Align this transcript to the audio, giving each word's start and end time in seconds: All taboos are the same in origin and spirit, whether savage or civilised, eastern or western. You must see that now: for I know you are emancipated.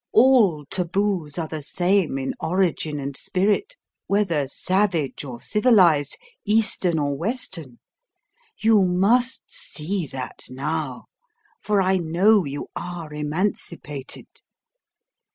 All 0.13 0.65
taboos 0.65 1.37
are 1.37 1.47
the 1.47 1.61
same 1.61 2.17
in 2.17 2.33
origin 2.39 2.97
and 2.99 3.15
spirit, 3.15 3.75
whether 4.07 4.47
savage 4.47 5.23
or 5.23 5.39
civilised, 5.39 6.17
eastern 6.43 6.97
or 6.97 7.15
western. 7.15 7.77
You 8.57 8.81
must 8.83 9.43
see 9.45 10.07
that 10.07 10.45
now: 10.49 11.05
for 11.61 11.83
I 11.83 11.97
know 11.97 12.45
you 12.45 12.67
are 12.75 13.13
emancipated. 13.13 14.25